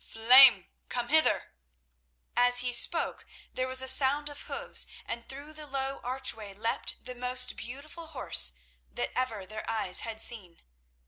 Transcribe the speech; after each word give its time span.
"Flame, 0.03 0.65
come 0.89 1.09
hither!" 1.09 1.53
As 2.35 2.57
he 2.61 2.73
spoke, 2.73 3.23
there 3.53 3.67
was 3.67 3.83
a 3.83 3.87
sound 3.87 4.29
of 4.29 4.41
hoofs, 4.47 4.87
and 5.05 5.29
through 5.29 5.53
the 5.53 5.67
low 5.67 5.99
archway 6.03 6.55
leapt 6.55 7.05
the 7.05 7.13
most 7.13 7.55
beautiful 7.55 8.07
horse 8.07 8.53
that 8.91 9.11
ever 9.15 9.45
their 9.45 9.63
eyes 9.69 9.99
had 9.99 10.19
seen. 10.19 10.63